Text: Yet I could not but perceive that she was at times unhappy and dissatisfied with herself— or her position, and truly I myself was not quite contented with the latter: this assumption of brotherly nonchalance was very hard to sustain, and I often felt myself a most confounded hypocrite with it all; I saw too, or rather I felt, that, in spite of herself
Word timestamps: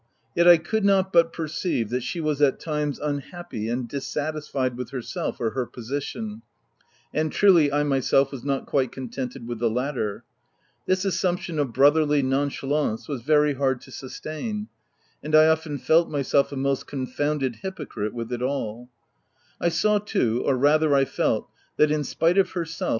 Yet 0.35 0.47
I 0.47 0.57
could 0.57 0.83
not 0.83 1.13
but 1.13 1.31
perceive 1.31 1.91
that 1.91 2.01
she 2.01 2.19
was 2.19 2.41
at 2.41 2.59
times 2.59 2.97
unhappy 2.97 3.69
and 3.69 3.87
dissatisfied 3.87 4.75
with 4.75 4.89
herself— 4.89 5.39
or 5.39 5.51
her 5.51 5.67
position, 5.67 6.41
and 7.13 7.31
truly 7.31 7.71
I 7.71 7.83
myself 7.83 8.31
was 8.31 8.43
not 8.43 8.65
quite 8.65 8.91
contented 8.91 9.47
with 9.47 9.59
the 9.59 9.69
latter: 9.69 10.23
this 10.87 11.05
assumption 11.05 11.59
of 11.59 11.71
brotherly 11.71 12.23
nonchalance 12.23 13.07
was 13.07 13.21
very 13.21 13.53
hard 13.53 13.79
to 13.81 13.91
sustain, 13.91 14.69
and 15.21 15.35
I 15.35 15.45
often 15.45 15.77
felt 15.77 16.09
myself 16.09 16.51
a 16.51 16.55
most 16.55 16.87
confounded 16.87 17.57
hypocrite 17.57 18.15
with 18.15 18.33
it 18.33 18.41
all; 18.41 18.89
I 19.59 19.69
saw 19.69 19.99
too, 19.99 20.41
or 20.43 20.55
rather 20.57 20.95
I 20.95 21.05
felt, 21.05 21.47
that, 21.77 21.91
in 21.91 22.03
spite 22.03 22.39
of 22.39 22.53
herself 22.53 22.89